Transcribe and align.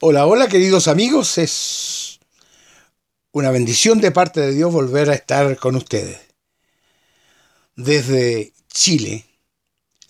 Hola, 0.00 0.26
hola 0.26 0.46
queridos 0.46 0.88
amigos, 0.88 1.38
es 1.38 2.20
una 3.32 3.50
bendición 3.50 3.98
de 3.98 4.10
parte 4.10 4.42
de 4.42 4.52
Dios 4.52 4.70
volver 4.70 5.08
a 5.08 5.14
estar 5.14 5.56
con 5.56 5.74
ustedes. 5.74 6.20
Desde 7.76 8.52
Chile 8.68 9.24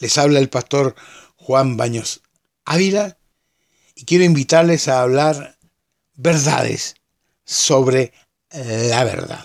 les 0.00 0.18
habla 0.18 0.40
el 0.40 0.48
pastor 0.48 0.96
Juan 1.36 1.76
Baños 1.76 2.20
Ávila 2.64 3.16
y 3.94 4.04
quiero 4.06 4.24
invitarles 4.24 4.88
a 4.88 5.02
hablar 5.02 5.56
verdades 6.14 6.96
sobre 7.44 8.12
la 8.50 9.04
verdad. 9.04 9.44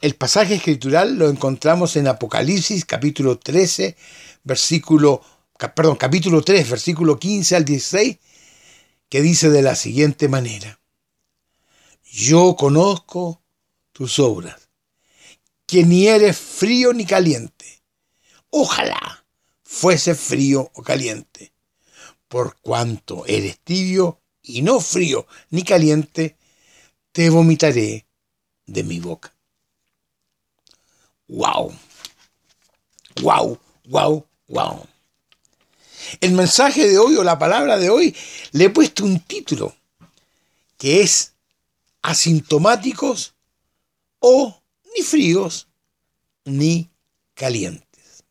el 0.00 0.14
pasaje 0.14 0.54
escritural 0.54 1.16
lo 1.16 1.28
encontramos 1.28 1.96
en 1.96 2.08
Apocalipsis 2.08 2.86
capítulo 2.86 3.38
13, 3.38 3.94
versículo 4.42 5.22
perdón, 5.68 5.96
capítulo 5.96 6.42
3, 6.42 6.70
versículo 6.70 7.18
15 7.18 7.56
al 7.56 7.64
16, 7.64 8.18
que 9.08 9.20
dice 9.20 9.50
de 9.50 9.62
la 9.62 9.74
siguiente 9.74 10.28
manera, 10.28 10.80
yo 12.04 12.56
conozco 12.56 13.42
tus 13.92 14.18
obras, 14.18 14.70
que 15.66 15.84
ni 15.84 16.08
eres 16.08 16.38
frío 16.38 16.92
ni 16.92 17.04
caliente. 17.04 17.82
Ojalá 18.50 19.24
fuese 19.62 20.14
frío 20.14 20.70
o 20.74 20.82
caliente. 20.82 21.52
Por 22.26 22.56
cuanto 22.60 23.26
eres 23.26 23.60
tibio 23.60 24.20
y 24.42 24.62
no 24.62 24.80
frío 24.80 25.26
ni 25.50 25.62
caliente, 25.62 26.36
te 27.12 27.30
vomitaré 27.30 28.06
de 28.66 28.82
mi 28.82 28.98
boca. 28.98 29.34
¡Wow! 31.28 31.72
¡Wow! 33.22 33.58
¡Wow! 33.84 34.26
¡Wow! 34.48 34.86
El 36.20 36.32
mensaje 36.32 36.88
de 36.88 36.98
hoy 36.98 37.16
o 37.16 37.24
la 37.24 37.38
palabra 37.38 37.78
de 37.78 37.90
hoy 37.90 38.16
le 38.52 38.64
he 38.64 38.70
puesto 38.70 39.04
un 39.04 39.20
título 39.20 39.74
que 40.78 41.02
es 41.02 41.34
asintomáticos 42.02 43.34
o 44.18 44.62
ni 44.96 45.02
fríos 45.02 45.68
ni 46.44 46.90
calientes. 47.34 48.24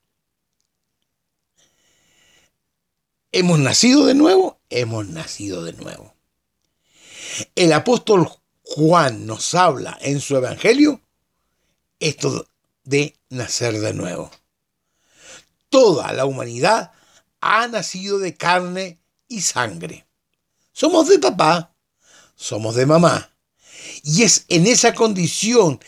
¿Hemos 3.31 3.59
nacido 3.59 4.05
de 4.05 4.15
nuevo? 4.15 4.59
Hemos 4.69 5.07
nacido 5.07 5.63
de 5.63 5.73
nuevo. 5.73 6.15
El 7.55 7.73
apóstol 7.73 8.27
Juan 8.63 9.25
nos 9.25 9.53
habla 9.53 9.97
en 10.01 10.19
su 10.19 10.35
evangelio 10.35 11.01
esto 11.99 12.47
de 12.83 13.15
nacer 13.29 13.79
de 13.79 13.93
nuevo. 13.93 14.31
Toda 15.69 16.11
la 16.13 16.25
humanidad 16.25 16.91
ha 17.41 17.67
nacido 17.67 18.19
de 18.19 18.35
carne 18.35 18.99
y 19.27 19.41
sangre. 19.41 20.05
Somos 20.73 21.07
de 21.07 21.19
papá, 21.19 21.75
somos 22.35 22.75
de 22.75 22.85
mamá. 22.85 23.31
Y 24.03 24.23
es 24.23 24.45
en 24.49 24.67
esa 24.67 24.93
condición 24.93 25.79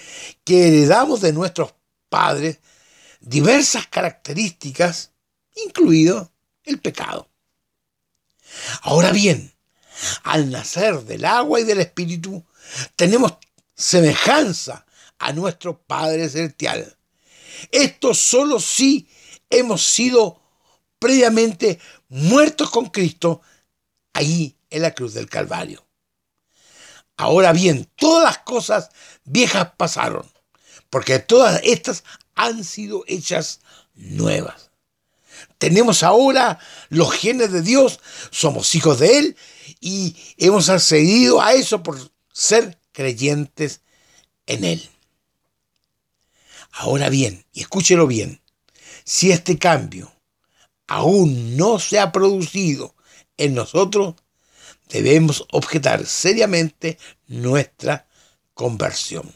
que 0.44 0.68
heredamos 0.68 1.22
de 1.22 1.34
nuestros 1.34 1.74
padres 2.10 2.60
diversas 3.22 3.88
características, 3.88 5.12
incluido 5.66 6.32
el 6.64 6.80
pecado. 6.80 7.30
Ahora 8.82 9.12
bien, 9.12 9.54
al 10.24 10.50
nacer 10.50 11.02
del 11.04 11.26
agua 11.26 11.60
y 11.60 11.64
del 11.64 11.80
espíritu, 11.80 12.44
tenemos 12.96 13.34
semejanza 13.76 14.86
a 15.20 15.32
nuestro 15.34 15.82
Padre 15.82 16.28
Celestial. 16.30 16.98
Esto 17.72 18.14
solo 18.14 18.60
si 18.60 19.08
hemos 19.50 19.84
sido 19.84 20.41
previamente 21.02 21.80
muertos 22.10 22.70
con 22.70 22.86
Cristo 22.86 23.42
ahí 24.14 24.56
en 24.70 24.84
la 24.84 24.94
cruz 24.94 25.16
del 25.16 25.28
Calvario. 25.28 25.84
Ahora 27.18 27.54
bien, 27.54 27.90
todas 27.96 28.24
las 28.24 28.38
cosas 28.38 28.90
viejas 29.24 29.72
pasaron, 29.78 30.32
porque 30.92 31.18
todas 31.18 31.60
estas 31.64 32.04
han 32.36 32.64
sido 32.64 33.04
hechas 33.08 33.62
nuevas. 33.96 34.70
Tenemos 35.58 36.04
ahora 36.04 36.60
los 36.90 37.12
genes 37.12 37.52
de 37.52 37.64
Dios, 37.64 38.00
somos 38.30 38.76
hijos 38.76 39.00
de 39.00 39.18
Él 39.18 39.38
y 39.80 40.16
hemos 40.38 40.70
accedido 40.70 41.42
a 41.42 41.54
eso 41.54 41.82
por 41.82 41.98
ser 42.32 42.78
creyentes 42.92 43.82
en 44.46 44.66
Él. 44.66 44.88
Ahora 46.72 47.10
bien, 47.10 47.44
y 47.54 47.62
escúchelo 47.62 48.06
bien, 48.06 48.40
si 49.04 49.32
este 49.32 49.58
cambio 49.58 50.12
aún 50.92 51.56
no 51.56 51.80
se 51.80 52.00
ha 52.00 52.12
producido 52.12 52.94
en 53.38 53.56
nosotros, 53.56 54.16
debemos 54.90 55.48
objetar 55.52 56.06
seriamente 56.06 56.98
nuestra 57.28 58.08
conversión. 58.54 59.32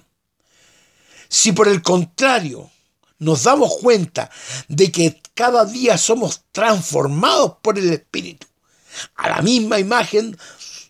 Si 1.30 1.54
por 1.54 1.70
el 1.70 1.82
contrario 1.82 2.70
nos 3.20 3.44
damos 3.44 3.78
cuenta 3.78 4.30
de 4.68 4.92
que 4.92 5.22
cada 5.34 5.64
día 5.64 5.98
somos 5.98 6.44
transformados 6.52 7.54
por 7.62 7.80
el 7.80 7.90
Espíritu 7.94 8.48
a 9.16 9.30
la 9.30 9.42
misma 9.42 9.80
imagen 9.80 10.38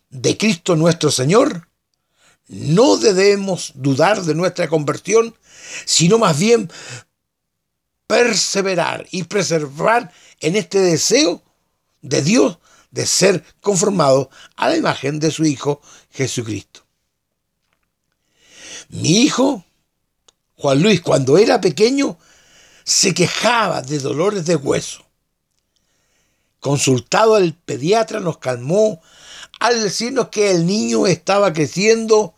de 0.09 0.36
Cristo 0.36 0.75
nuestro 0.75 1.12
Señor, 1.12 1.70
no 2.48 2.98
debemos 2.98 3.72
dudar 3.75 4.24
de 4.24 4.34
nuestra 4.34 4.68
conversión, 4.68 5.36
sino 5.86 6.18
más 6.18 6.40
bien 6.40 6.72
perseverar 8.08 9.08
y 9.12 9.24
preservar 9.24 10.12
en 10.40 10.56
este 10.56 10.79
deseo 10.79 11.41
de 12.01 12.22
Dios 12.22 12.59
de 12.91 13.06
ser 13.06 13.44
conformado 13.62 14.29
a 14.56 14.69
la 14.69 14.78
imagen 14.78 15.19
de 15.19 15.31
su 15.31 15.44
Hijo 15.44 15.81
Jesucristo. 16.12 16.85
Mi 18.90 19.24
hijo, 19.24 19.66
Juan 20.57 20.81
Luis, 20.81 21.01
cuando 21.01 21.38
era 21.38 21.59
pequeño, 21.59 22.18
se 22.84 23.13
quejaba 23.13 23.81
de 23.81 24.00
dolores 24.00 24.45
de 24.45 24.56
hueso. 24.56 25.06
Consultado 26.59 27.35
al 27.35 27.53
pediatra 27.53 28.19
nos 28.19 28.38
calmó 28.38 29.01
al 29.59 29.81
decirnos 29.81 30.29
que 30.29 30.51
el 30.51 30.66
niño 30.66 31.07
estaba 31.07 31.51
creciendo 31.51 32.34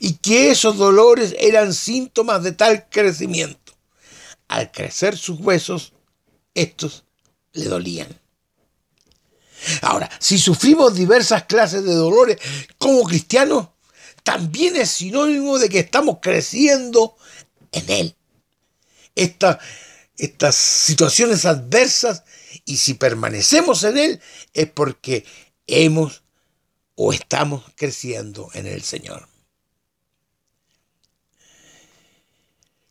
y 0.00 0.14
que 0.14 0.50
esos 0.50 0.76
dolores 0.76 1.34
eran 1.38 1.72
síntomas 1.72 2.42
de 2.42 2.52
tal 2.52 2.88
crecimiento. 2.88 3.72
Al 4.48 4.70
crecer 4.70 5.16
sus 5.16 5.40
huesos, 5.40 5.92
estos 6.54 7.04
le 7.54 7.64
dolían. 7.64 8.08
Ahora, 9.82 10.10
si 10.20 10.38
sufrimos 10.38 10.94
diversas 10.94 11.44
clases 11.44 11.84
de 11.84 11.94
dolores 11.94 12.38
como 12.78 13.02
cristianos, 13.04 13.68
también 14.22 14.76
es 14.76 14.90
sinónimo 14.90 15.58
de 15.58 15.68
que 15.68 15.80
estamos 15.80 16.18
creciendo 16.20 17.16
en 17.72 17.90
Él. 17.90 18.16
estas 19.14 20.54
situaciones 20.54 21.44
adversas, 21.44 22.24
y 22.64 22.76
si 22.76 22.94
permanecemos 22.94 23.82
en 23.84 23.98
Él, 23.98 24.20
es 24.52 24.70
porque 24.70 25.24
hemos 25.66 26.22
o 26.94 27.12
estamos 27.12 27.64
creciendo 27.74 28.50
en 28.54 28.66
el 28.66 28.82
Señor. 28.82 29.28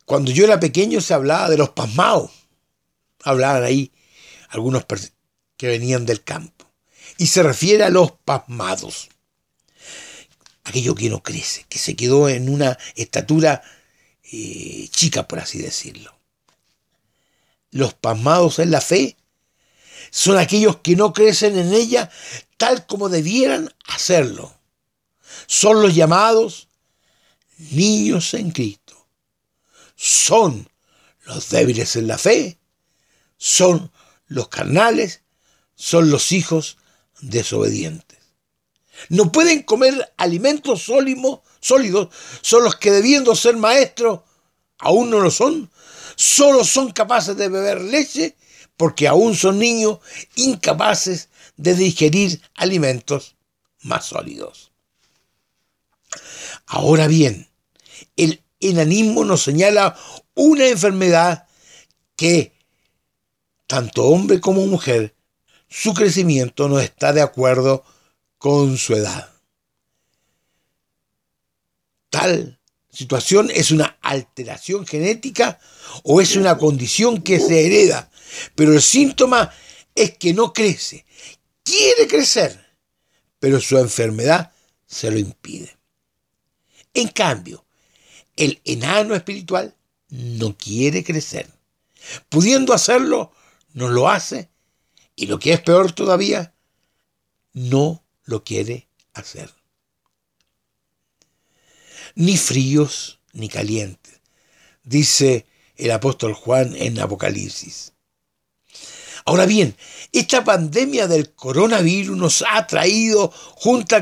Cuando 0.06 0.32
yo 0.32 0.44
era 0.44 0.60
pequeño 0.60 1.00
se 1.02 1.14
hablaba 1.14 1.50
de 1.50 1.58
los 1.58 1.70
pasmados. 1.70 2.32
Hablaban 3.24 3.64
ahí 3.64 3.92
algunos 4.54 4.86
que 5.58 5.68
venían 5.68 6.06
del 6.06 6.24
campo. 6.24 6.66
Y 7.18 7.28
se 7.28 7.44
refiere 7.44 7.84
a 7.84 7.90
los 7.90 8.12
pasmados. 8.12 9.10
Aquello 10.64 10.96
que 10.96 11.10
no 11.10 11.22
crece, 11.22 11.66
que 11.68 11.80
se 11.80 11.96
quedó 11.96 12.30
en 12.30 12.50
una 12.50 12.78
estatura 12.96 13.62
eh, 14.32 14.88
chica, 14.90 15.28
por 15.28 15.40
así 15.40 15.60
decirlo. 15.60 16.16
Los 17.72 17.94
pasmados 17.96 18.60
en 18.60 18.72
la 18.72 18.80
fe 18.80 19.18
son 20.12 20.38
aquellos 20.38 20.78
que 20.78 20.96
no 20.96 21.12
crecen 21.12 21.58
en 21.58 21.74
ella 21.74 22.10
tal 22.58 22.86
como 22.86 23.10
debieran 23.10 23.74
hacerlo. 23.88 24.56
Son 25.48 25.82
los 25.82 25.96
llamados 25.96 26.70
niños 27.58 28.34
en 28.36 28.52
Cristo. 28.52 29.08
Son 29.96 30.70
los 31.26 31.50
débiles 31.50 31.96
en 31.96 32.08
la 32.08 32.18
fe. 32.18 32.60
Son 33.38 33.92
los 34.34 34.48
carnales 34.48 35.22
son 35.76 36.10
los 36.10 36.32
hijos 36.32 36.78
desobedientes. 37.22 38.18
No 39.10 39.32
pueden 39.32 39.62
comer 39.62 40.12
alimentos 40.18 40.84
sólidos, 40.84 41.42
sólidos, 41.60 42.10
son 42.42 42.64
los 42.64 42.76
que 42.76 42.92
debiendo 42.92 43.36
ser 43.36 43.58
maestros, 43.58 44.22
aún 44.80 45.12
no 45.12 45.20
lo 45.20 45.30
son. 45.30 45.72
Solo 46.16 46.64
son 46.64 46.92
capaces 46.92 47.38
de 47.38 47.48
beber 47.48 47.82
leche 47.82 48.36
porque 48.76 49.08
aún 49.08 49.36
son 49.36 49.60
niños 49.60 50.00
incapaces 50.36 51.30
de 51.56 51.76
digerir 51.76 52.42
alimentos 52.56 53.36
más 53.82 54.06
sólidos. 54.06 54.72
Ahora 56.66 57.08
bien, 57.08 57.50
el 58.16 58.44
enanismo 58.60 59.26
nos 59.26 59.44
señala 59.44 59.96
una 60.34 60.68
enfermedad 60.68 61.48
que 62.16 62.53
tanto 63.68 64.04
hombre 64.06 64.40
como 64.40 64.66
mujer, 64.68 65.16
su 65.70 65.94
crecimiento 65.94 66.70
no 66.70 66.80
está 66.80 67.14
de 67.14 67.22
acuerdo 67.22 67.84
con 68.38 68.78
su 68.78 68.94
edad. 68.94 69.32
Tal 72.10 72.60
situación 72.92 73.50
es 73.52 73.72
una 73.72 73.98
alteración 74.02 74.86
genética 74.86 75.60
o 76.04 76.22
es 76.22 76.36
una 76.36 76.58
condición 76.58 77.22
que 77.22 77.40
se 77.40 77.66
hereda, 77.66 78.12
pero 78.56 78.74
el 78.74 78.82
síntoma 78.82 79.52
es 79.96 80.18
que 80.18 80.34
no 80.34 80.54
crece, 80.54 81.06
quiere 81.64 82.08
crecer, 82.08 82.64
pero 83.40 83.60
su 83.60 83.78
enfermedad 83.78 84.52
se 84.86 85.10
lo 85.10 85.18
impide. 85.18 85.76
En 86.94 87.08
cambio, 87.08 87.66
el 88.36 88.62
enano 88.64 89.16
espiritual 89.16 89.76
no 90.10 90.56
quiere 90.56 91.04
crecer. 91.04 91.50
Pudiendo 92.30 92.74
hacerlo, 92.74 93.32
no 93.74 93.90
lo 93.90 94.10
hace 94.10 94.50
y 95.16 95.28
lo 95.28 95.40
que 95.40 95.54
es 95.54 95.62
peor 95.62 95.92
todavía, 95.92 96.54
no 97.54 98.04
lo 98.26 98.44
quiere 98.44 98.88
hacer. 99.14 99.54
Ni 102.16 102.38
fríos 102.38 103.20
ni 103.34 103.50
calientes, 103.50 104.22
dice 104.84 105.46
el 105.76 105.92
apóstol 105.92 106.34
Juan 106.34 106.76
en 106.76 107.00
Apocalipsis. 107.00 107.94
Ahora 109.26 109.46
bien, 109.46 109.76
esta 110.12 110.44
pandemia 110.44 111.08
del 111.08 111.34
coronavirus 111.34 112.18
nos 112.18 112.44
ha 112.48 112.68
traído 112.68 113.32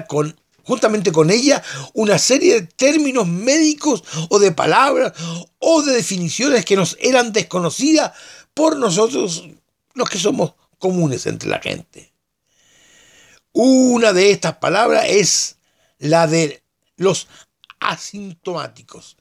con, 0.07 0.35
juntamente 0.63 1.11
con 1.11 1.29
ella 1.29 1.63
una 1.93 2.17
serie 2.17 2.55
de 2.55 2.67
términos 2.67 3.27
médicos 3.27 4.03
o 4.29 4.39
de 4.39 4.51
palabras 4.51 5.13
o 5.59 5.83
de 5.83 5.93
definiciones 5.93 6.65
que 6.65 6.75
nos 6.75 6.97
eran 6.99 7.31
desconocidas 7.33 8.13
por 8.53 8.77
nosotros 8.77 9.43
los 9.93 10.09
que 10.09 10.17
somos 10.17 10.53
comunes 10.77 11.25
entre 11.25 11.49
la 11.49 11.59
gente. 11.59 12.11
Una 13.53 14.13
de 14.13 14.31
estas 14.31 14.57
palabras 14.57 15.05
es 15.07 15.57
la 15.99 16.27
de 16.27 16.63
los 16.97 17.27
asintomáticos, 17.79 19.17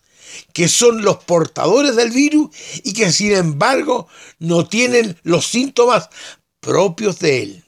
que 0.53 0.69
son 0.69 1.03
los 1.03 1.25
portadores 1.25 1.97
del 1.97 2.11
virus 2.11 2.51
y 2.85 2.93
que 2.93 3.11
sin 3.11 3.33
embargo 3.33 4.09
no 4.39 4.69
tienen 4.69 5.19
los 5.23 5.47
síntomas 5.47 6.09
propios 6.61 7.19
de 7.19 7.43
él. 7.43 7.65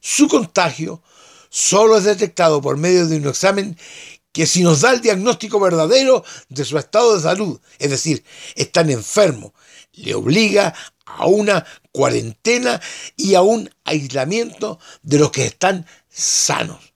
Su 0.00 0.28
contagio 0.28 1.02
solo 1.48 1.96
es 1.96 2.04
detectado 2.04 2.60
por 2.60 2.76
medio 2.76 3.06
de 3.06 3.16
un 3.16 3.28
examen 3.28 3.78
que 4.32 4.46
si 4.46 4.62
nos 4.62 4.82
da 4.82 4.92
el 4.92 5.00
diagnóstico 5.00 5.58
verdadero 5.58 6.22
de 6.50 6.64
su 6.64 6.76
estado 6.76 7.16
de 7.16 7.22
salud, 7.22 7.58
es 7.78 7.90
decir, 7.90 8.22
están 8.54 8.90
enfermos, 8.90 9.52
le 9.92 10.14
obliga 10.14 10.74
a 11.06 11.26
una 11.26 11.64
cuarentena 11.96 12.78
y 13.16 13.36
a 13.36 13.40
un 13.40 13.70
aislamiento 13.84 14.78
de 15.02 15.18
los 15.18 15.30
que 15.30 15.46
están 15.46 15.86
sanos, 16.10 16.92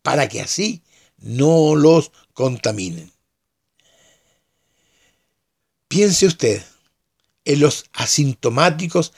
para 0.00 0.28
que 0.28 0.40
así 0.40 0.84
no 1.18 1.74
los 1.74 2.12
contaminen. 2.34 3.10
Piense 5.88 6.26
usted 6.26 6.62
en 7.44 7.58
los 7.58 7.86
asintomáticos 7.92 9.12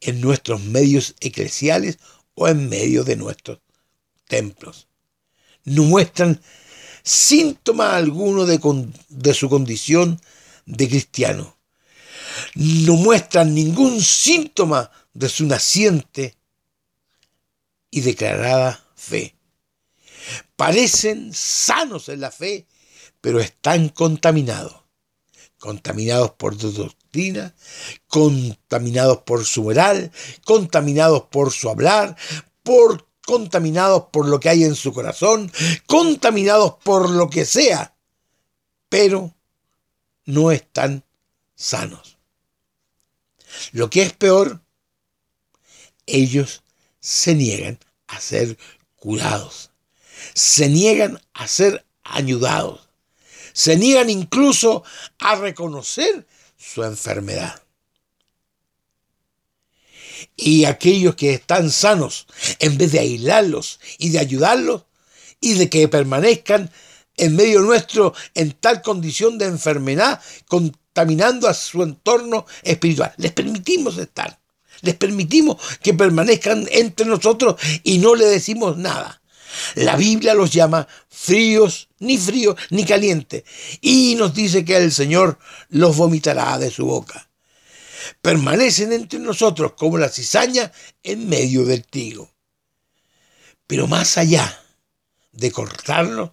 en 0.00 0.20
nuestros 0.20 0.60
medios 0.60 1.14
eclesiales 1.20 2.00
o 2.34 2.48
en 2.48 2.68
medio 2.68 3.04
de 3.04 3.14
nuestros 3.14 3.60
templos. 4.26 4.88
No 5.62 5.84
muestran 5.84 6.42
síntoma 7.04 7.94
alguno 7.94 8.44
de, 8.44 8.58
de 9.08 9.34
su 9.34 9.48
condición 9.48 10.20
de 10.66 10.88
cristiano. 10.88 11.59
No 12.54 12.94
muestran 12.94 13.54
ningún 13.54 14.00
síntoma 14.00 14.90
de 15.12 15.28
su 15.28 15.46
naciente 15.46 16.36
y 17.90 18.00
declarada 18.00 18.84
fe. 18.94 19.36
Parecen 20.56 21.32
sanos 21.32 22.08
en 22.08 22.20
la 22.20 22.30
fe, 22.30 22.66
pero 23.20 23.40
están 23.40 23.88
contaminados. 23.88 24.76
Contaminados 25.58 26.32
por 26.32 26.58
su 26.58 26.72
doctrina, 26.72 27.54
contaminados 28.08 29.18
por 29.18 29.44
su 29.44 29.64
moral, 29.64 30.10
contaminados 30.44 31.24
por 31.24 31.52
su 31.52 31.68
hablar, 31.68 32.16
por 32.62 33.10
contaminados 33.26 34.06
por 34.10 34.26
lo 34.26 34.40
que 34.40 34.48
hay 34.48 34.64
en 34.64 34.74
su 34.74 34.92
corazón, 34.92 35.52
contaminados 35.86 36.74
por 36.82 37.10
lo 37.10 37.28
que 37.28 37.44
sea, 37.44 37.94
pero 38.88 39.34
no 40.24 40.50
están 40.50 41.04
sanos. 41.54 42.19
Lo 43.72 43.90
que 43.90 44.02
es 44.02 44.12
peor, 44.12 44.62
ellos 46.06 46.62
se 47.00 47.34
niegan 47.34 47.78
a 48.06 48.20
ser 48.20 48.58
curados, 48.96 49.70
se 50.34 50.68
niegan 50.68 51.20
a 51.32 51.48
ser 51.48 51.84
ayudados, 52.02 52.88
se 53.52 53.76
niegan 53.76 54.10
incluso 54.10 54.84
a 55.18 55.36
reconocer 55.36 56.26
su 56.56 56.82
enfermedad. 56.84 57.62
Y 60.36 60.66
aquellos 60.66 61.14
que 61.14 61.34
están 61.34 61.70
sanos, 61.70 62.26
en 62.58 62.76
vez 62.76 62.92
de 62.92 63.00
aislarlos 63.00 63.80
y 63.98 64.10
de 64.10 64.18
ayudarlos, 64.18 64.84
y 65.40 65.54
de 65.54 65.70
que 65.70 65.88
permanezcan 65.88 66.70
en 67.16 67.36
medio 67.36 67.60
nuestro 67.60 68.14
en 68.34 68.52
tal 68.52 68.82
condición 68.82 69.38
de 69.38 69.46
enfermedad, 69.46 70.20
contaminando 70.92 71.48
a 71.48 71.54
su 71.54 71.82
entorno 71.82 72.46
espiritual. 72.62 73.12
Les 73.16 73.32
permitimos 73.32 73.96
estar, 73.96 74.40
les 74.82 74.94
permitimos 74.96 75.56
que 75.82 75.94
permanezcan 75.94 76.66
entre 76.70 77.06
nosotros 77.06 77.60
y 77.84 77.98
no 77.98 78.14
le 78.14 78.26
decimos 78.26 78.76
nada. 78.76 79.22
La 79.74 79.96
Biblia 79.96 80.34
los 80.34 80.52
llama 80.52 80.86
fríos, 81.08 81.88
ni 81.98 82.18
fríos, 82.18 82.56
ni 82.70 82.84
calientes, 82.84 83.44
y 83.80 84.14
nos 84.16 84.34
dice 84.34 84.64
que 84.64 84.76
el 84.76 84.92
Señor 84.92 85.38
los 85.68 85.96
vomitará 85.96 86.58
de 86.58 86.70
su 86.70 86.86
boca. 86.86 87.28
Permanecen 88.20 88.92
entre 88.92 89.18
nosotros 89.18 89.72
como 89.76 89.98
la 89.98 90.08
cizaña 90.08 90.72
en 91.02 91.28
medio 91.28 91.64
del 91.64 91.84
trigo. 91.84 92.30
Pero 93.66 93.86
más 93.86 94.18
allá 94.18 94.60
de 95.32 95.52
cortarlos, 95.52 96.30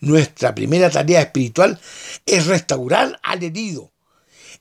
nuestra 0.00 0.54
primera 0.54 0.90
tarea 0.90 1.20
espiritual 1.20 1.80
es 2.26 2.46
restaurar 2.46 3.20
al 3.22 3.42
herido, 3.42 3.91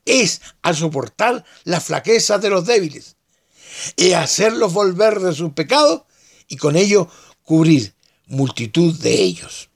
es 0.05 0.41
a 0.61 0.73
soportar 0.73 1.45
la 1.63 1.79
flaqueza 1.81 2.37
de 2.37 2.49
los 2.49 2.65
débiles, 2.65 3.17
es 3.97 4.13
hacerlos 4.13 4.73
volver 4.73 5.19
de 5.19 5.33
sus 5.33 5.53
pecados 5.53 6.03
y 6.47 6.57
con 6.57 6.75
ello 6.75 7.09
cubrir 7.43 7.95
multitud 8.27 8.97
de 8.99 9.13
ellos. 9.13 9.69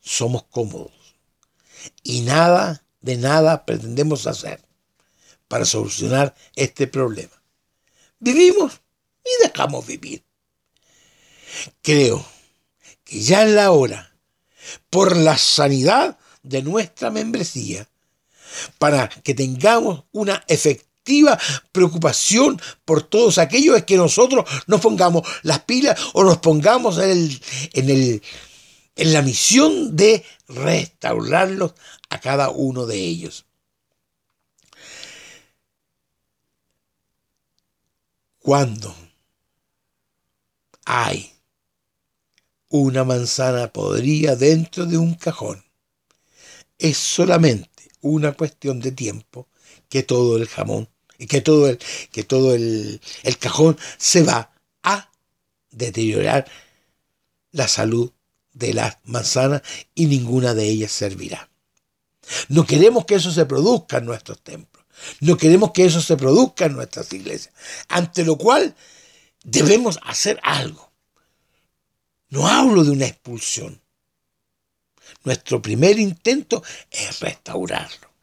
Somos 0.00 0.44
cómodos 0.44 0.92
y 2.02 2.20
nada 2.20 2.84
de 3.00 3.16
nada 3.16 3.64
pretendemos 3.64 4.26
hacer 4.26 4.64
para 5.48 5.64
solucionar 5.64 6.34
este 6.56 6.86
problema. 6.86 7.42
Vivimos 8.18 8.80
y 9.24 9.46
dejamos 9.46 9.86
vivir. 9.86 10.24
Creo 11.82 12.24
que 13.04 13.20
ya 13.20 13.44
es 13.44 13.50
la 13.50 13.70
hora, 13.70 14.16
por 14.90 15.16
la 15.16 15.36
sanidad 15.36 16.18
de 16.44 16.62
nuestra 16.62 17.10
membresía, 17.10 17.88
para 18.78 19.08
que 19.08 19.34
tengamos 19.34 20.04
una 20.12 20.44
efectiva 20.46 21.38
preocupación 21.72 22.60
por 22.84 23.02
todos 23.02 23.38
aquellos 23.38 23.82
que 23.82 23.96
nosotros 23.96 24.48
nos 24.66 24.80
pongamos 24.80 25.26
las 25.42 25.60
pilas 25.60 25.98
o 26.12 26.22
nos 26.22 26.38
pongamos 26.38 26.98
en, 26.98 27.10
el, 27.10 27.40
en, 27.72 27.90
el, 27.90 28.22
en 28.96 29.12
la 29.12 29.22
misión 29.22 29.96
de 29.96 30.24
restaurarlos 30.48 31.74
a 32.10 32.20
cada 32.20 32.50
uno 32.50 32.86
de 32.86 32.96
ellos. 32.96 33.44
Cuando 38.38 38.94
hay 40.84 41.32
una 42.68 43.04
manzana 43.04 43.72
podrida 43.72 44.36
dentro 44.36 44.84
de 44.84 44.98
un 44.98 45.14
cajón, 45.14 45.63
es 46.78 46.98
solamente 46.98 47.90
una 48.00 48.32
cuestión 48.32 48.80
de 48.80 48.92
tiempo 48.92 49.48
que 49.88 50.02
todo 50.02 50.36
el 50.36 50.48
jamón 50.48 50.88
y 51.18 51.26
que 51.26 51.40
todo 51.40 51.68
el, 51.68 51.78
que 52.12 52.24
todo 52.24 52.54
el, 52.54 53.00
el 53.22 53.38
cajón 53.38 53.78
se 53.98 54.22
va 54.22 54.52
a 54.82 55.10
deteriorar 55.70 56.46
la 57.52 57.68
salud 57.68 58.12
de 58.52 58.74
las 58.74 58.98
manzanas 59.04 59.62
y 59.94 60.06
ninguna 60.06 60.54
de 60.54 60.68
ellas 60.68 60.92
servirá. 60.92 61.50
No 62.48 62.66
queremos 62.66 63.04
que 63.04 63.16
eso 63.16 63.30
se 63.30 63.46
produzca 63.46 63.98
en 63.98 64.06
nuestros 64.06 64.42
templos. 64.42 64.84
No 65.20 65.36
queremos 65.36 65.72
que 65.72 65.84
eso 65.84 66.00
se 66.00 66.16
produzca 66.16 66.66
en 66.66 66.74
nuestras 66.74 67.12
iglesias. 67.12 67.54
Ante 67.88 68.24
lo 68.24 68.36
cual 68.36 68.74
debemos 69.44 69.98
hacer 70.02 70.40
algo. 70.42 70.92
No 72.28 72.48
hablo 72.48 72.84
de 72.84 72.90
una 72.90 73.06
expulsión. 73.06 73.80
Nuestro 75.22 75.62
primer 75.62 75.98
intento 75.98 76.62
es 76.90 77.20
restaurarlo. 77.20 78.14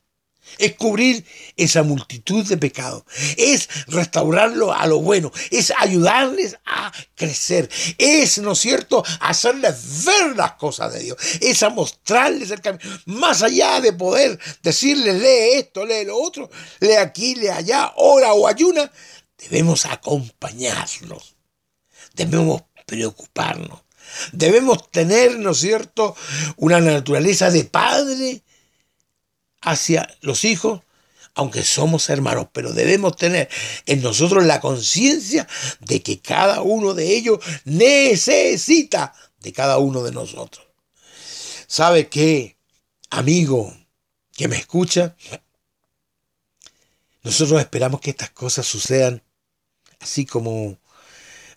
es 0.57 0.75
cubrir 0.75 1.25
esa 1.55 1.83
multitud 1.83 2.45
de 2.45 2.57
pecados, 2.57 3.03
es 3.37 3.67
restaurarlo 3.87 4.73
a 4.73 4.85
lo 4.85 4.99
bueno, 4.99 5.31
es 5.49 5.71
ayudarles 5.77 6.57
a 6.65 6.91
crecer, 7.15 7.69
es, 7.97 8.37
¿no 8.39 8.53
es 8.53 8.59
cierto?, 8.59 9.03
hacerles 9.19 10.05
ver 10.05 10.35
las 10.35 10.53
cosas 10.53 10.93
de 10.93 10.99
Dios, 10.99 11.17
es 11.39 11.61
mostrarles 11.71 12.51
el 12.51 12.61
camino, 12.61 12.83
más 13.05 13.41
allá 13.41 13.79
de 13.81 13.93
poder 13.93 14.39
decirles, 14.61 15.21
lee 15.21 15.59
esto, 15.59 15.85
lee 15.85 16.05
lo 16.05 16.17
otro, 16.21 16.49
lee 16.79 16.93
aquí, 16.93 17.35
lee 17.35 17.49
allá, 17.49 17.93
ora 17.95 18.33
o 18.33 18.47
ayuna, 18.47 18.91
debemos 19.37 19.85
acompañarlos, 19.85 21.35
debemos 22.13 22.63
preocuparnos, 22.85 23.81
debemos 24.31 24.89
tener, 24.91 25.39
¿no 25.39 25.51
es 25.51 25.59
cierto?, 25.59 26.15
una 26.57 26.79
naturaleza 26.79 27.51
de 27.51 27.63
padre, 27.63 28.43
hacia 29.61 30.07
los 30.21 30.43
hijos, 30.43 30.81
aunque 31.33 31.63
somos 31.63 32.09
hermanos, 32.09 32.47
pero 32.51 32.73
debemos 32.73 33.15
tener 33.15 33.49
en 33.85 34.01
nosotros 34.01 34.45
la 34.45 34.59
conciencia 34.59 35.47
de 35.79 36.01
que 36.01 36.19
cada 36.19 36.61
uno 36.61 36.93
de 36.93 37.15
ellos 37.15 37.39
necesita 37.63 39.13
de 39.39 39.53
cada 39.53 39.77
uno 39.77 40.03
de 40.03 40.11
nosotros. 40.11 40.67
¿Sabe 41.67 42.09
qué, 42.09 42.57
amigo 43.09 43.73
que 44.33 44.47
me 44.47 44.57
escucha? 44.57 45.15
Nosotros 47.23 47.61
esperamos 47.61 48.01
que 48.01 48.09
estas 48.09 48.31
cosas 48.31 48.65
sucedan 48.65 49.23
así 49.99 50.25
como, 50.25 50.77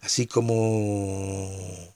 así 0.02 0.26
como 0.26 1.93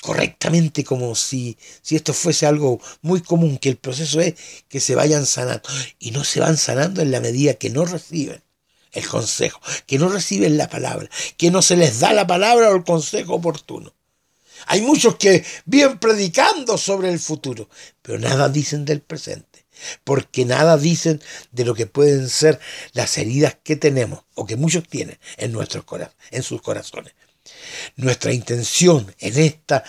correctamente 0.00 0.84
como 0.84 1.14
si, 1.14 1.58
si 1.82 1.96
esto 1.96 2.12
fuese 2.12 2.46
algo 2.46 2.80
muy 3.02 3.20
común, 3.20 3.58
que 3.58 3.68
el 3.68 3.76
proceso 3.76 4.20
es 4.20 4.34
que 4.68 4.80
se 4.80 4.94
vayan 4.94 5.26
sanando. 5.26 5.68
Y 5.98 6.10
no 6.10 6.24
se 6.24 6.40
van 6.40 6.56
sanando 6.56 7.02
en 7.02 7.10
la 7.10 7.20
medida 7.20 7.54
que 7.54 7.70
no 7.70 7.84
reciben 7.84 8.42
el 8.92 9.06
consejo, 9.06 9.60
que 9.86 9.98
no 9.98 10.08
reciben 10.08 10.56
la 10.56 10.68
palabra, 10.68 11.08
que 11.36 11.50
no 11.50 11.62
se 11.62 11.76
les 11.76 12.00
da 12.00 12.12
la 12.12 12.26
palabra 12.26 12.70
o 12.70 12.76
el 12.76 12.84
consejo 12.84 13.34
oportuno. 13.34 13.94
Hay 14.66 14.82
muchos 14.82 15.16
que 15.16 15.44
vienen 15.64 15.98
predicando 15.98 16.76
sobre 16.76 17.10
el 17.10 17.18
futuro, 17.18 17.68
pero 18.02 18.18
nada 18.18 18.48
dicen 18.48 18.84
del 18.84 19.00
presente, 19.00 19.64
porque 20.04 20.44
nada 20.44 20.76
dicen 20.76 21.22
de 21.50 21.64
lo 21.64 21.74
que 21.74 21.86
pueden 21.86 22.28
ser 22.28 22.60
las 22.92 23.16
heridas 23.16 23.56
que 23.62 23.76
tenemos 23.76 24.24
o 24.34 24.46
que 24.46 24.56
muchos 24.56 24.86
tienen 24.86 25.18
en 25.38 25.52
nuestros 25.52 25.84
en 26.30 26.42
sus 26.42 26.60
corazones. 26.60 27.14
Nuestra 27.96 28.32
intención 28.32 29.14
en 29.18 29.38
esta, 29.38 29.84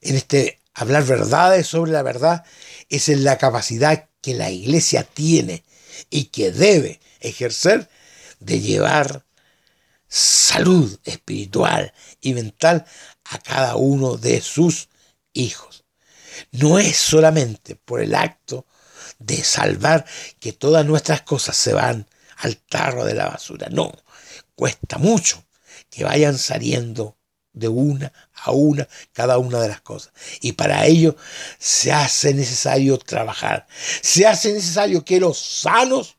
en 0.00 0.16
este 0.16 0.60
hablar 0.74 1.04
verdades 1.04 1.66
sobre 1.66 1.92
la 1.92 2.02
verdad, 2.02 2.44
es 2.88 3.08
en 3.08 3.24
la 3.24 3.38
capacidad 3.38 4.08
que 4.20 4.34
la 4.34 4.50
iglesia 4.50 5.04
tiene 5.04 5.64
y 6.10 6.26
que 6.26 6.50
debe 6.50 7.00
ejercer 7.20 7.88
de 8.40 8.60
llevar 8.60 9.24
salud 10.08 10.98
espiritual 11.04 11.92
y 12.20 12.34
mental 12.34 12.84
a 13.24 13.38
cada 13.38 13.76
uno 13.76 14.16
de 14.16 14.40
sus 14.40 14.88
hijos. 15.32 15.84
No 16.52 16.78
es 16.78 16.96
solamente 16.96 17.76
por 17.76 18.00
el 18.00 18.14
acto 18.14 18.66
de 19.18 19.42
salvar 19.42 20.04
que 20.40 20.52
todas 20.52 20.84
nuestras 20.84 21.22
cosas 21.22 21.56
se 21.56 21.72
van 21.72 22.06
al 22.38 22.56
tarro 22.56 23.04
de 23.04 23.14
la 23.14 23.26
basura. 23.26 23.68
No, 23.70 23.92
cuesta 24.54 24.98
mucho 24.98 25.44
que 25.94 26.04
vayan 26.04 26.38
saliendo 26.38 27.16
de 27.52 27.68
una 27.68 28.12
a 28.34 28.50
una 28.50 28.88
cada 29.12 29.38
una 29.38 29.60
de 29.60 29.68
las 29.68 29.80
cosas. 29.80 30.12
Y 30.40 30.52
para 30.52 30.86
ello 30.86 31.16
se 31.58 31.92
hace 31.92 32.34
necesario 32.34 32.98
trabajar. 32.98 33.66
Se 34.02 34.26
hace 34.26 34.52
necesario 34.52 35.04
que 35.04 35.20
los 35.20 35.38
sanos 35.38 36.16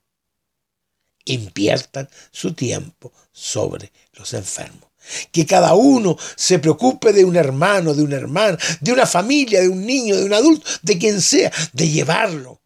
inviertan 1.25 2.09
su 2.31 2.53
tiempo 2.53 3.11
sobre 3.31 3.91
los 4.13 4.33
enfermos. 4.33 4.89
Que 5.31 5.45
cada 5.45 5.75
uno 5.75 6.17
se 6.35 6.57
preocupe 6.57 7.13
de 7.13 7.25
un 7.25 7.35
hermano, 7.35 7.93
de 7.93 8.01
una 8.01 8.15
hermana, 8.15 8.57
de 8.79 8.91
una 8.91 9.05
familia, 9.05 9.61
de 9.61 9.69
un 9.69 9.85
niño, 9.85 10.15
de 10.15 10.25
un 10.25 10.33
adulto, 10.33 10.67
de 10.81 10.97
quien 10.97 11.21
sea, 11.21 11.51
de 11.73 11.89
llevarlo 11.89 12.61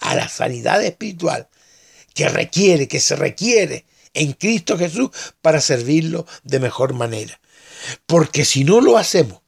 a 0.00 0.14
la 0.14 0.28
sanidad 0.28 0.82
espiritual 0.84 1.48
que 2.14 2.28
requiere, 2.28 2.86
que 2.86 3.00
se 3.00 3.16
requiere 3.16 3.86
en 4.14 4.32
Cristo 4.32 4.78
Jesús 4.78 5.10
para 5.40 5.60
servirlo 5.60 6.26
de 6.42 6.60
mejor 6.60 6.94
manera. 6.94 7.40
Porque 8.06 8.44
si 8.44 8.64
no 8.64 8.80
lo 8.80 8.98
hacemos, 8.98 9.42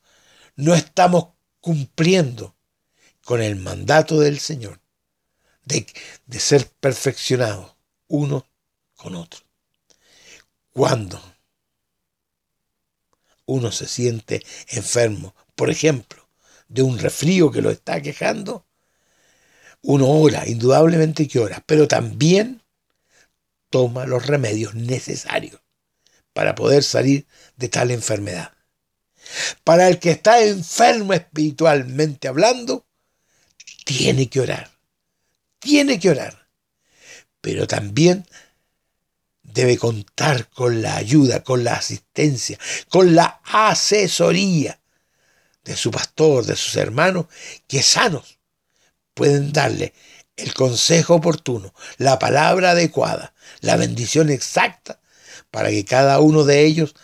no 0.56 0.74
estamos 0.74 1.28
cumpliendo 1.60 2.54
con 3.24 3.42
el 3.42 3.56
mandato 3.56 4.20
del 4.20 4.38
Señor 4.38 4.80
de, 5.64 5.86
de 6.26 6.40
ser 6.40 6.68
perfeccionados 6.80 7.74
uno 8.08 8.46
con 8.96 9.14
otro. 9.14 9.40
Cuando 10.72 11.20
uno 13.46 13.70
se 13.72 13.86
siente 13.86 14.44
enfermo, 14.68 15.34
por 15.54 15.70
ejemplo, 15.70 16.28
de 16.68 16.82
un 16.82 16.98
resfrío 16.98 17.50
que 17.50 17.62
lo 17.62 17.70
está 17.70 18.00
quejando, 18.00 18.66
uno 19.82 20.08
ora, 20.08 20.48
indudablemente 20.48 21.28
que 21.28 21.38
ora, 21.38 21.62
pero 21.66 21.86
también 21.86 22.63
toma 23.74 24.06
los 24.06 24.28
remedios 24.28 24.76
necesarios 24.76 25.60
para 26.32 26.54
poder 26.54 26.84
salir 26.84 27.26
de 27.56 27.68
tal 27.68 27.90
enfermedad. 27.90 28.52
Para 29.64 29.88
el 29.88 29.98
que 29.98 30.12
está 30.12 30.40
enfermo 30.44 31.12
espiritualmente 31.12 32.28
hablando, 32.28 32.86
tiene 33.84 34.30
que 34.30 34.38
orar. 34.38 34.70
Tiene 35.58 35.98
que 35.98 36.10
orar. 36.10 36.46
Pero 37.40 37.66
también 37.66 38.28
debe 39.42 39.76
contar 39.76 40.48
con 40.50 40.80
la 40.80 40.94
ayuda, 40.94 41.42
con 41.42 41.64
la 41.64 41.72
asistencia, 41.74 42.56
con 42.88 43.16
la 43.16 43.40
asesoría 43.42 44.78
de 45.64 45.74
su 45.74 45.90
pastor, 45.90 46.46
de 46.46 46.54
sus 46.54 46.76
hermanos, 46.76 47.26
que 47.66 47.82
sanos 47.82 48.38
pueden 49.14 49.52
darle 49.52 49.94
el 50.36 50.54
consejo 50.54 51.14
oportuno, 51.14 51.74
la 51.98 52.18
palabra 52.18 52.70
adecuada, 52.70 53.34
la 53.60 53.76
bendición 53.76 54.30
exacta 54.30 55.00
para 55.50 55.70
que 55.70 55.84
cada 55.84 56.18
uno 56.20 56.44
de 56.44 56.64
ellos 56.64 56.94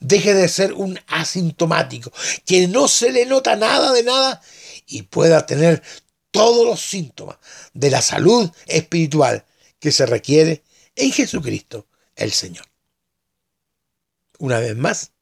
deje 0.00 0.34
de 0.34 0.48
ser 0.48 0.72
un 0.72 0.98
asintomático, 1.06 2.12
que 2.46 2.68
no 2.68 2.88
se 2.88 3.12
le 3.12 3.26
nota 3.26 3.56
nada 3.56 3.92
de 3.92 4.02
nada 4.02 4.40
y 4.86 5.02
pueda 5.02 5.44
tener 5.44 5.82
todos 6.30 6.66
los 6.66 6.80
síntomas 6.80 7.36
de 7.74 7.90
la 7.90 8.02
salud 8.02 8.50
espiritual 8.66 9.44
que 9.78 9.92
se 9.92 10.06
requiere 10.06 10.62
en 10.96 11.12
Jesucristo 11.12 11.86
el 12.16 12.32
Señor. 12.32 12.66
Una 14.38 14.58
vez 14.60 14.76
más, 14.76 15.12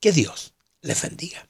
que 0.00 0.12
Dios 0.12 0.54
les 0.80 1.00
bendiga. 1.02 1.47